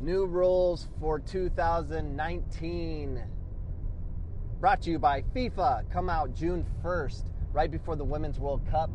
New 0.00 0.26
rules 0.26 0.88
for 1.00 1.18
2019. 1.18 3.22
Brought 4.60 4.82
to 4.82 4.90
you 4.90 4.98
by 4.98 5.22
FIFA. 5.34 5.90
Come 5.90 6.10
out 6.10 6.34
June 6.34 6.66
1st, 6.84 7.22
right 7.54 7.70
before 7.70 7.96
the 7.96 8.04
Women's 8.04 8.38
World 8.38 8.60
Cup. 8.70 8.90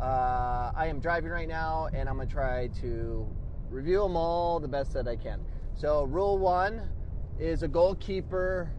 Uh, 0.00 0.72
I 0.74 0.86
am 0.86 0.98
driving 0.98 1.30
right 1.30 1.48
now, 1.48 1.90
and 1.92 2.08
I'm 2.08 2.16
going 2.16 2.26
to 2.26 2.34
try 2.34 2.68
to 2.80 3.28
review 3.68 4.00
them 4.00 4.16
all 4.16 4.58
the 4.58 4.68
best 4.68 4.94
that 4.94 5.06
I 5.06 5.16
can. 5.16 5.40
So, 5.74 6.04
rule 6.04 6.38
one 6.38 6.88
is 7.38 7.62
a 7.62 7.68
goalkeeper 7.68 8.70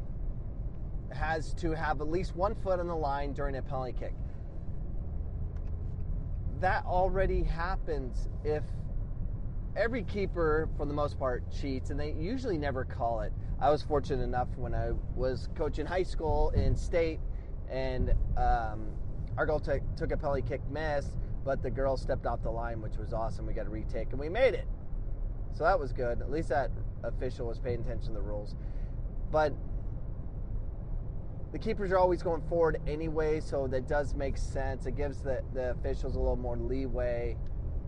has 1.11 1.53
to 1.55 1.75
have 1.75 2.01
at 2.01 2.09
least 2.09 2.35
one 2.35 2.55
foot 2.55 2.79
on 2.79 2.87
the 2.87 2.95
line 2.95 3.33
during 3.33 3.55
a 3.55 3.61
penalty 3.61 3.93
kick. 3.93 4.15
That 6.59 6.85
already 6.85 7.43
happens 7.43 8.29
if 8.43 8.63
every 9.75 10.03
keeper, 10.03 10.69
for 10.77 10.85
the 10.85 10.93
most 10.93 11.17
part, 11.17 11.43
cheats, 11.51 11.89
and 11.89 11.99
they 11.99 12.11
usually 12.11 12.57
never 12.57 12.83
call 12.83 13.21
it. 13.21 13.31
I 13.59 13.69
was 13.69 13.81
fortunate 13.81 14.23
enough 14.23 14.47
when 14.55 14.73
I 14.73 14.91
was 15.15 15.49
coaching 15.55 15.85
high 15.85 16.03
school 16.03 16.49
in 16.51 16.75
state, 16.75 17.19
and 17.69 18.11
um, 18.37 18.87
our 19.37 19.45
goal 19.45 19.59
t- 19.59 19.79
took 19.95 20.11
a 20.11 20.17
penalty 20.17 20.41
kick 20.41 20.61
miss, 20.69 21.07
but 21.45 21.61
the 21.63 21.69
girl 21.69 21.95
stepped 21.95 22.25
off 22.25 22.41
the 22.43 22.51
line, 22.51 22.81
which 22.81 22.97
was 22.97 23.13
awesome. 23.13 23.45
We 23.45 23.53
got 23.53 23.67
a 23.67 23.69
retake, 23.69 24.09
and 24.11 24.19
we 24.19 24.29
made 24.29 24.53
it. 24.53 24.67
So 25.53 25.63
that 25.63 25.79
was 25.79 25.93
good. 25.93 26.21
At 26.21 26.31
least 26.31 26.49
that 26.49 26.71
official 27.03 27.47
was 27.47 27.59
paying 27.59 27.81
attention 27.81 28.07
to 28.07 28.13
the 28.13 28.21
rules. 28.21 28.55
But 29.31 29.53
the 31.51 31.59
keepers 31.59 31.91
are 31.91 31.97
always 31.97 32.23
going 32.23 32.41
forward 32.47 32.81
anyway, 32.87 33.41
so 33.41 33.67
that 33.67 33.87
does 33.87 34.13
make 34.15 34.37
sense. 34.37 34.85
It 34.85 34.95
gives 34.95 35.21
the, 35.21 35.41
the 35.53 35.71
officials 35.71 36.15
a 36.15 36.19
little 36.19 36.37
more 36.37 36.57
leeway 36.57 37.37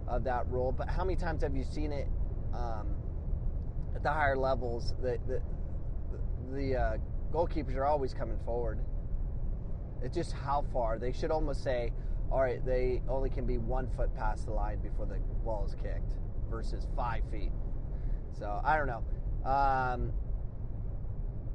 of 0.07 0.23
that 0.23 0.47
rule. 0.49 0.71
But 0.71 0.89
how 0.89 1.03
many 1.03 1.15
times 1.15 1.43
have 1.43 1.55
you 1.55 1.63
seen 1.63 1.91
it 1.91 2.07
um, 2.53 2.95
at 3.95 4.03
the 4.03 4.09
higher 4.09 4.37
levels? 4.37 4.93
The 5.01 5.17
the, 5.27 5.41
the 6.53 6.75
uh, 6.75 6.97
goalkeepers 7.31 7.75
are 7.75 7.85
always 7.85 8.13
coming 8.13 8.37
forward. 8.45 8.79
It's 10.01 10.15
just 10.15 10.33
how 10.33 10.65
far. 10.73 10.99
They 10.99 11.13
should 11.13 11.31
almost 11.31 11.63
say, 11.63 11.93
all 12.31 12.41
right, 12.41 12.63
they 12.65 13.01
only 13.07 13.29
can 13.29 13.45
be 13.45 13.57
one 13.57 13.87
foot 13.95 14.13
past 14.15 14.45
the 14.45 14.51
line 14.51 14.79
before 14.79 15.05
the 15.05 15.15
ball 15.45 15.65
is 15.65 15.75
kicked 15.75 16.13
versus 16.49 16.87
five 16.95 17.23
feet. 17.31 17.51
So 18.37 18.61
I 18.63 18.77
don't 18.77 18.87
know. 18.87 19.49
Um, 19.49 20.11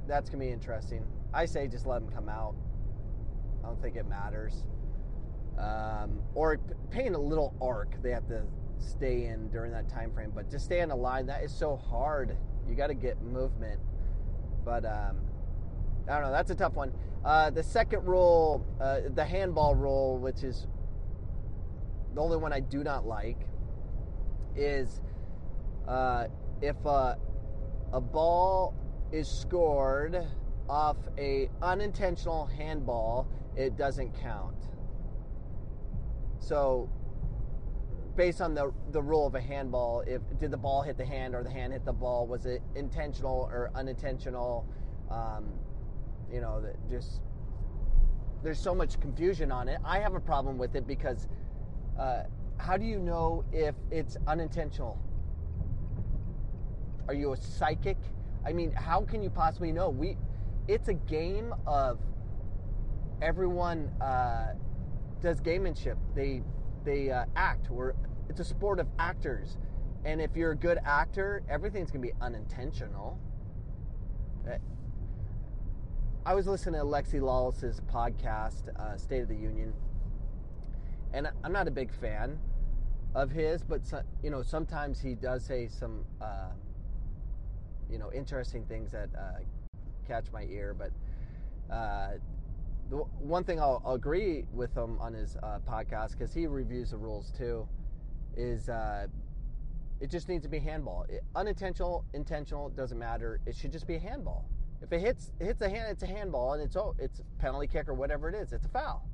that's 0.07 0.29
gonna 0.29 0.43
be 0.43 0.51
interesting. 0.51 1.05
I 1.33 1.45
say 1.45 1.67
just 1.67 1.85
let 1.85 2.01
them 2.01 2.11
come 2.11 2.27
out. 2.27 2.55
I 3.63 3.67
don't 3.67 3.81
think 3.81 3.95
it 3.95 4.07
matters 4.07 4.63
um, 5.59 6.19
or 6.35 6.57
paint 6.89 7.15
a 7.15 7.19
little 7.19 7.53
arc 7.61 8.01
they 8.01 8.11
have 8.11 8.27
to 8.27 8.43
stay 8.79 9.25
in 9.25 9.49
during 9.49 9.71
that 9.71 9.89
time 9.89 10.11
frame. 10.13 10.31
But 10.33 10.49
to 10.51 10.59
stay 10.59 10.79
in 10.79 10.91
a 10.91 10.95
line, 10.95 11.25
that 11.27 11.43
is 11.43 11.53
so 11.53 11.75
hard. 11.75 12.37
You 12.67 12.75
got 12.75 12.87
to 12.87 12.93
get 12.93 13.21
movement. 13.21 13.79
But 14.63 14.85
um, 14.85 15.17
I 16.07 16.13
don't 16.13 16.23
know. 16.23 16.31
That's 16.31 16.51
a 16.51 16.55
tough 16.55 16.73
one. 16.73 16.93
Uh, 17.23 17.49
the 17.49 17.63
second 17.63 18.05
rule, 18.05 18.65
uh, 18.79 19.01
the 19.13 19.25
handball 19.25 19.75
rule, 19.75 20.17
which 20.17 20.43
is 20.43 20.67
the 22.13 22.21
only 22.21 22.37
one 22.37 22.53
I 22.53 22.61
do 22.61 22.83
not 22.83 23.05
like, 23.05 23.39
is 24.55 25.01
uh, 25.87 26.27
if 26.61 26.77
a, 26.85 27.17
a 27.91 28.01
ball 28.01 28.73
is 29.11 29.27
scored 29.27 30.25
off 30.69 30.97
a 31.17 31.49
unintentional 31.61 32.45
handball, 32.45 33.27
it 33.55 33.75
doesn't 33.75 34.17
count. 34.21 34.55
So, 36.39 36.89
based 38.15 38.41
on 38.41 38.53
the 38.53 38.73
the 38.91 39.01
rule 39.01 39.27
of 39.27 39.35
a 39.35 39.41
handball, 39.41 40.03
if 40.07 40.21
did 40.39 40.51
the 40.51 40.57
ball 40.57 40.81
hit 40.81 40.97
the 40.97 41.05
hand 41.05 41.35
or 41.35 41.43
the 41.43 41.51
hand 41.51 41.73
hit 41.73 41.85
the 41.85 41.93
ball, 41.93 42.27
was 42.27 42.45
it 42.45 42.61
intentional 42.75 43.49
or 43.51 43.71
unintentional? 43.75 44.65
Um, 45.11 45.45
you 46.31 46.41
know, 46.41 46.63
just 46.89 47.21
there's 48.43 48.59
so 48.59 48.73
much 48.73 48.99
confusion 48.99 49.51
on 49.51 49.67
it. 49.67 49.79
I 49.83 49.99
have 49.99 50.15
a 50.15 50.19
problem 50.19 50.57
with 50.57 50.75
it 50.75 50.87
because 50.87 51.27
uh, 51.99 52.23
how 52.57 52.77
do 52.77 52.85
you 52.85 52.99
know 52.99 53.43
if 53.51 53.75
it's 53.91 54.17
unintentional? 54.27 54.97
Are 57.07 57.13
you 57.13 57.33
a 57.33 57.37
psychic? 57.37 57.97
I 58.45 58.53
mean, 58.53 58.71
how 58.71 59.01
can 59.01 59.21
you 59.21 59.29
possibly 59.29 59.71
know? 59.71 59.89
We, 59.89 60.17
it's 60.67 60.87
a 60.87 60.93
game 60.93 61.53
of 61.65 61.99
everyone. 63.21 63.89
Uh, 63.99 64.53
does 65.21 65.41
gamemanship. 65.41 65.97
They 66.15 66.41
they 66.83 67.11
uh, 67.11 67.25
act. 67.35 67.69
We're, 67.69 67.93
it's 68.29 68.39
a 68.39 68.45
sport 68.45 68.79
of 68.79 68.87
actors, 68.97 69.57
and 70.05 70.21
if 70.21 70.35
you're 70.35 70.51
a 70.51 70.55
good 70.55 70.79
actor, 70.85 71.43
everything's 71.49 71.91
gonna 71.91 72.01
be 72.01 72.13
unintentional. 72.21 73.19
Uh, 74.49 74.57
I 76.25 76.35
was 76.35 76.47
listening 76.47 76.79
to 76.79 76.85
Alexi 76.85 77.21
Lalas's 77.21 77.81
podcast, 77.91 78.69
uh, 78.79 78.97
State 78.97 79.21
of 79.21 79.29
the 79.29 79.35
Union, 79.35 79.73
and 81.13 81.27
I'm 81.43 81.51
not 81.51 81.67
a 81.67 81.71
big 81.71 81.91
fan 81.93 82.39
of 83.15 83.31
his, 83.31 83.63
but 83.63 83.85
so, 83.85 84.01
you 84.23 84.29
know 84.29 84.41
sometimes 84.41 85.01
he 85.01 85.15
does 85.15 85.43
say 85.43 85.67
some 85.67 86.05
uh, 86.21 86.51
you 87.89 87.97
know 87.97 88.11
interesting 88.13 88.65
things 88.65 88.91
that 88.91 89.09
uh, 89.17 89.39
catch 90.07 90.31
my 90.31 90.43
ear, 90.43 90.75
but 90.77 90.91
uh, 91.73 92.11
the 92.89 92.97
one 92.97 93.43
thing 93.43 93.59
I'll, 93.59 93.81
I'll 93.85 93.93
agree 93.93 94.45
with 94.51 94.75
him 94.75 94.97
on 94.99 95.13
his 95.13 95.37
uh, 95.37 95.59
podcast 95.67 96.17
because 96.17 96.33
he 96.33 96.47
reviews 96.47 96.91
the 96.91 96.97
rules 96.97 97.31
too 97.31 97.67
is 98.35 98.67
uh, 98.69 99.07
it 99.99 100.09
just 100.09 100.27
needs 100.27 100.43
to 100.43 100.49
be 100.49 100.59
handball. 100.59 101.05
It, 101.07 101.23
unintentional, 101.35 102.05
intentional 102.13 102.69
doesn't 102.69 102.97
matter. 102.97 103.39
It 103.45 103.55
should 103.55 103.71
just 103.71 103.85
be 103.85 103.95
a 103.95 103.99
handball. 103.99 104.45
If 104.81 104.91
it 104.91 105.01
hits 105.01 105.31
hits 105.39 105.61
a 105.61 105.69
hand, 105.69 105.87
it's 105.89 106.03
a 106.03 106.07
handball, 106.07 106.53
and 106.53 106.63
it's 106.63 106.75
oh, 106.75 106.95
it's 106.97 107.21
penalty 107.37 107.67
kick 107.67 107.89
or 107.89 107.93
whatever 107.93 108.29
it 108.29 108.35
is. 108.35 108.53
It's 108.53 108.65
a 108.65 108.69
foul. 108.69 109.07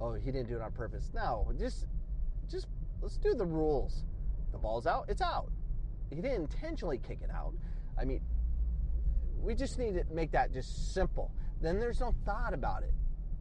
Oh, 0.00 0.14
he 0.14 0.30
didn't 0.30 0.48
do 0.48 0.56
it 0.56 0.62
on 0.62 0.72
purpose. 0.72 1.10
No, 1.14 1.52
just 1.58 1.86
just 2.48 2.66
let's 3.02 3.18
do 3.18 3.34
the 3.34 3.44
rules. 3.44 4.04
The 4.52 4.58
ball's 4.58 4.86
out, 4.86 5.06
it's 5.08 5.20
out. 5.20 5.50
He 6.08 6.16
didn't 6.16 6.42
intentionally 6.42 6.98
kick 6.98 7.18
it 7.22 7.30
out. 7.30 7.52
I 7.98 8.04
mean, 8.04 8.20
we 9.42 9.54
just 9.54 9.78
need 9.78 9.94
to 9.94 10.04
make 10.12 10.32
that 10.32 10.52
just 10.52 10.94
simple 10.94 11.32
then 11.60 11.78
there's 11.78 12.00
no 12.00 12.14
thought 12.24 12.54
about 12.54 12.82
it. 12.82 12.92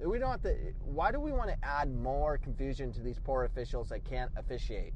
We 0.05 0.17
don't 0.17 0.31
have 0.31 0.41
to. 0.43 0.55
Why 0.85 1.11
do 1.11 1.19
we 1.19 1.31
want 1.31 1.49
to 1.49 1.57
add 1.61 1.93
more 1.93 2.37
confusion 2.37 2.93
to 2.93 3.01
these 3.01 3.19
poor 3.19 3.43
officials 3.43 3.89
that 3.89 4.05
can't 4.05 4.31
officiate? 4.37 4.93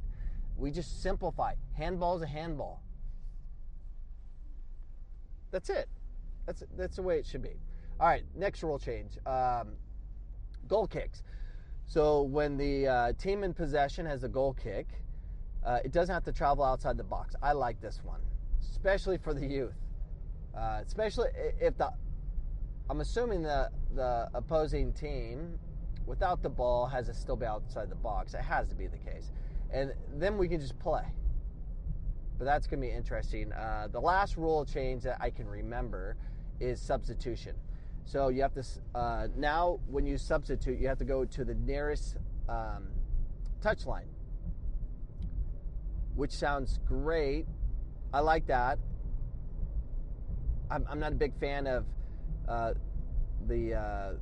We 0.57 0.72
just 0.72 1.01
simplify. 1.01 1.56
Handball 1.73 2.16
is 2.16 2.22
a 2.22 2.28
handball. 2.28 2.81
That's 5.51 5.69
it. 5.69 5.89
That's 6.45 6.63
that's 6.78 6.95
the 6.95 7.01
way 7.01 7.19
it 7.19 7.25
should 7.25 7.44
be. 7.44 7.59
All 8.00 8.07
right, 8.07 8.23
next 8.35 8.63
rule 8.63 8.79
change. 8.79 9.17
Um, 9.25 9.73
goal 10.67 10.88
kicks. 10.88 11.22
So 11.85 12.22
when 12.23 12.57
the 12.57 12.88
uh, 12.88 13.13
team 13.13 13.44
in 13.44 13.53
possession 13.53 14.05
has 14.05 14.23
a 14.23 14.29
goal 14.29 14.53
kick, 14.53 14.88
uh, 15.66 15.79
it 15.84 15.91
doesn't 15.91 16.13
have 16.13 16.23
to 16.25 16.31
travel 16.31 16.63
outside 16.63 16.97
the 16.97 17.03
box. 17.03 17.35
I 17.41 17.51
like 17.51 17.81
this 17.81 18.00
one, 18.03 18.22
especially 18.61 19.17
for 19.17 19.34
the 19.34 19.45
youth. 19.45 19.75
Uh, 20.57 20.81
especially 20.85 21.29
if 21.59 21.78
the 21.78 21.91
I'm 22.89 23.01
assuming 23.01 23.41
the 23.41 23.69
the 23.95 24.29
opposing 24.33 24.94
team, 24.94 25.57
without 26.05 26.44
the 26.44 26.49
ball, 26.49 26.85
has 26.88 27.07
to 27.07 27.13
still 27.13 27.35
be 27.35 27.45
outside 27.45 27.89
the 27.89 27.95
box. 27.95 28.33
It 28.33 28.41
has 28.41 28.67
to 28.67 28.75
be 28.75 28.88
the 28.88 28.97
case, 28.97 29.31
and 29.71 29.94
then 30.16 30.38
we 30.38 30.47
can 30.47 30.59
just 30.59 30.77
play. 30.79 31.03
But 32.38 32.45
that's 32.45 32.67
going 32.67 32.81
to 32.81 32.88
be 32.88 32.93
interesting. 32.93 33.53
Uh, 33.53 33.88
the 33.91 33.99
last 34.01 34.38
rule 34.38 34.66
change 34.66 35.03
that 35.03 35.17
I 35.22 35.29
can 35.29 35.47
remember 35.47 36.17
is 36.59 36.81
substitution. 36.81 37.55
So 38.05 38.27
you 38.29 38.41
have 38.41 38.53
to 38.55 38.63
uh, 38.95 39.27
now 39.38 39.79
when 39.88 40.05
you 40.05 40.17
substitute, 40.17 40.79
you 40.79 40.88
have 40.88 40.97
to 40.97 41.05
go 41.05 41.23
to 41.23 41.45
the 41.45 41.53
nearest 41.53 42.17
um, 42.49 42.88
touch 43.61 43.85
line, 43.85 44.09
which 46.16 46.31
sounds 46.31 46.79
great. 46.85 47.45
I 48.13 48.19
like 48.19 48.45
that. 48.47 48.78
I'm, 50.69 50.85
I'm 50.90 50.99
not 50.99 51.13
a 51.13 51.16
big 51.16 51.40
fan 51.40 51.66
of 51.66 51.85
uh, 52.47 52.73
the 53.47 53.73
uh, 53.73 54.13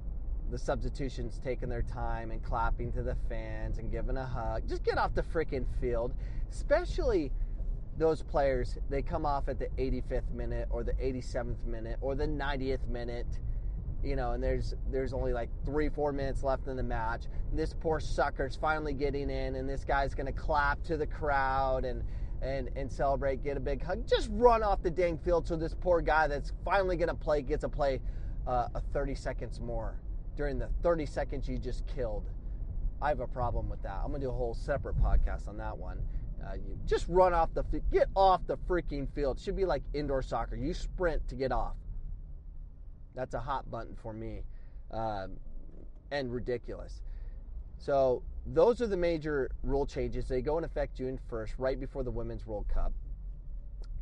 the 0.49 0.57
substitutions 0.57 1.39
taking 1.43 1.69
their 1.69 1.81
time 1.81 2.31
and 2.31 2.43
clapping 2.43 2.91
to 2.91 3.01
the 3.01 3.15
fans 3.29 3.77
and 3.77 3.89
giving 3.91 4.17
a 4.17 4.25
hug. 4.25 4.67
Just 4.67 4.83
get 4.83 4.97
off 4.97 5.15
the 5.15 5.23
freaking 5.23 5.65
field, 5.79 6.13
especially 6.51 7.31
those 7.97 8.21
players. 8.21 8.77
They 8.89 9.01
come 9.01 9.25
off 9.25 9.47
at 9.47 9.59
the 9.59 9.69
85th 9.77 10.29
minute 10.33 10.67
or 10.69 10.83
the 10.83 10.93
87th 10.93 11.65
minute 11.65 11.97
or 12.01 12.15
the 12.15 12.27
90th 12.27 12.87
minute. 12.87 13.27
You 14.03 14.15
know, 14.15 14.31
and 14.31 14.43
there's 14.43 14.73
there's 14.91 15.13
only 15.13 15.31
like 15.31 15.49
three 15.63 15.87
four 15.87 16.11
minutes 16.11 16.43
left 16.43 16.67
in 16.67 16.75
the 16.75 16.83
match. 16.83 17.25
This 17.53 17.75
poor 17.79 17.99
sucker's 17.99 18.55
finally 18.55 18.93
getting 18.93 19.29
in, 19.29 19.55
and 19.55 19.69
this 19.69 19.85
guy's 19.85 20.15
gonna 20.15 20.31
clap 20.31 20.83
to 20.85 20.97
the 20.97 21.05
crowd 21.05 21.85
and 21.85 22.03
and 22.41 22.69
and 22.75 22.91
celebrate, 22.91 23.43
get 23.43 23.57
a 23.57 23.59
big 23.59 23.83
hug. 23.83 24.07
Just 24.07 24.29
run 24.31 24.63
off 24.63 24.81
the 24.81 24.91
dang 24.91 25.17
field 25.17 25.47
so 25.47 25.55
this 25.55 25.75
poor 25.79 26.01
guy 26.01 26.27
that's 26.27 26.53
finally 26.65 26.97
going 26.97 27.09
to 27.09 27.15
play 27.15 27.41
gets 27.41 27.63
a 27.63 27.69
play 27.69 28.01
uh, 28.47 28.67
a 28.75 28.81
30 28.93 29.15
seconds 29.15 29.59
more 29.59 29.99
during 30.35 30.57
the 30.57 30.69
30 30.81 31.05
seconds 31.05 31.47
you 31.47 31.57
just 31.57 31.85
killed. 31.87 32.29
I 33.01 33.09
have 33.09 33.19
a 33.19 33.27
problem 33.27 33.69
with 33.69 33.81
that. 33.83 33.99
I'm 34.03 34.09
going 34.09 34.21
to 34.21 34.27
do 34.27 34.31
a 34.31 34.33
whole 34.33 34.53
separate 34.53 34.95
podcast 35.01 35.47
on 35.47 35.57
that 35.57 35.77
one. 35.77 35.99
Uh, 36.43 36.53
you 36.53 36.77
just 36.87 37.05
run 37.07 37.33
off 37.33 37.53
the 37.53 37.63
get 37.91 38.07
off 38.15 38.41
the 38.47 38.57
freaking 38.57 39.07
field. 39.13 39.37
It 39.37 39.43
should 39.43 39.55
be 39.55 39.65
like 39.65 39.83
indoor 39.93 40.21
soccer. 40.21 40.55
You 40.55 40.73
sprint 40.73 41.27
to 41.27 41.35
get 41.35 41.51
off. 41.51 41.75
That's 43.13 43.33
a 43.33 43.39
hot 43.39 43.69
button 43.69 43.95
for 43.95 44.13
me, 44.13 44.43
um, 44.91 45.33
and 46.11 46.33
ridiculous. 46.33 47.01
So 47.81 48.21
those 48.45 48.79
are 48.79 48.87
the 48.87 48.97
major 48.97 49.49
rule 49.63 49.87
changes. 49.87 50.27
They 50.27 50.41
go 50.41 50.59
in 50.59 50.63
effect 50.63 50.97
June 50.97 51.19
1st, 51.31 51.53
right 51.57 51.79
before 51.79 52.03
the 52.03 52.11
Women's 52.11 52.45
World 52.45 52.67
Cup. 52.71 52.93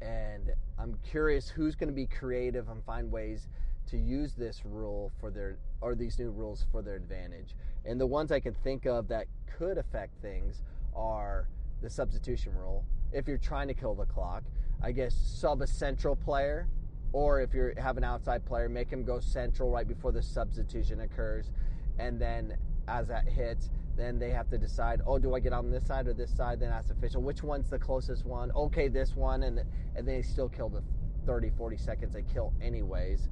And 0.02 0.52
I'm 0.78 0.98
curious 1.10 1.48
who's 1.48 1.76
going 1.76 1.88
to 1.88 1.96
be 1.96 2.06
creative 2.06 2.68
and 2.68 2.84
find 2.84 3.10
ways 3.10 3.48
to 3.88 3.98
use 3.98 4.34
this 4.34 4.64
rule 4.66 5.12
for 5.20 5.32
their 5.32 5.58
or 5.82 5.96
these 5.96 6.20
new 6.20 6.30
rules 6.30 6.66
for 6.72 6.82
their 6.82 6.96
advantage. 6.96 7.56
And 7.86 8.00
the 8.00 8.06
ones 8.06 8.34
I 8.34 8.42
can 8.42 8.54
think 8.54 8.86
of 8.86 9.08
that 9.08 9.28
could 9.58 9.78
affect 9.78 10.22
things 10.22 10.62
are 10.94 11.48
the 11.82 11.90
substitution 11.90 12.54
rule. 12.54 12.84
If 13.14 13.30
you're 13.30 13.38
trying 13.38 13.70
to 13.70 13.74
kill 13.74 13.96
the 13.96 14.06
clock, 14.06 14.44
I 14.84 14.92
guess 14.92 15.16
sub 15.16 15.62
a 15.62 15.68
central 15.68 16.18
player, 16.18 16.68
or 17.14 17.40
if 17.40 17.54
you 17.54 17.74
have 17.78 17.96
an 17.98 18.04
outside 18.04 18.46
player, 18.46 18.68
make 18.68 18.90
him 18.90 19.06
go 19.06 19.22
central 19.22 19.70
right 19.70 19.88
before 19.88 20.12
the 20.12 20.22
substitution 20.22 21.00
occurs, 21.00 21.52
and 21.98 22.20
then 22.20 22.58
as 22.90 23.08
that 23.08 23.28
hits, 23.28 23.70
then 23.96 24.18
they 24.18 24.32
have 24.32 24.50
to 24.50 24.58
decide, 24.58 25.02
oh, 25.06 25.20
do 25.20 25.36
I 25.36 25.40
get 25.40 25.54
on 25.54 25.70
this 25.72 25.86
side 25.86 26.08
or 26.08 26.14
this 26.14 26.36
side? 26.36 26.60
Then 26.60 26.72
ask 26.72 26.90
official, 26.90 27.22
which 27.22 27.44
one's 27.44 27.70
the 27.70 27.80
closest 27.80 28.26
one? 28.26 28.52
Okay, 28.54 28.88
this 28.88 29.16
one, 29.16 29.44
and 29.44 29.62
and 29.96 30.08
they 30.08 30.22
still 30.22 30.50
kill 30.50 30.70
the 30.70 30.82
30, 31.26 31.52
40 31.58 31.78
seconds 31.78 32.14
they 32.14 32.24
kill 32.24 32.54
anyways. 32.62 33.30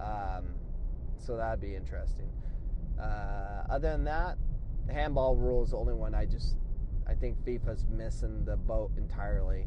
Um, 0.00 0.54
so 1.18 1.36
that'd 1.36 1.60
be 1.60 1.74
interesting. 1.74 2.30
Uh, 3.00 3.64
other 3.68 3.90
than 3.90 4.04
that, 4.04 4.38
handball 4.88 5.36
rule 5.36 5.64
is 5.64 5.70
the 5.70 5.76
only 5.76 5.94
one 5.94 6.14
I 6.14 6.26
just 6.26 6.56
I 7.06 7.14
think 7.14 7.36
FIFA's 7.44 7.86
missing 7.90 8.44
the 8.44 8.56
boat 8.56 8.90
entirely. 8.96 9.66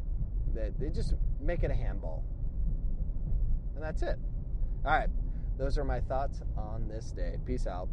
They, 0.53 0.71
they 0.79 0.89
just 0.89 1.13
make 1.39 1.63
it 1.63 1.71
a 1.71 1.75
handball, 1.75 2.23
and 3.75 3.83
that's 3.83 4.01
it. 4.01 4.17
All 4.85 4.91
right, 4.91 5.09
those 5.57 5.77
are 5.77 5.83
my 5.83 5.99
thoughts 5.99 6.41
on 6.57 6.87
this 6.87 7.11
day. 7.11 7.37
Peace 7.45 7.67
out. 7.67 7.89